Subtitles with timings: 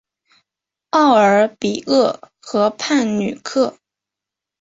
[0.89, 3.77] 奥尔比厄河畔吕克。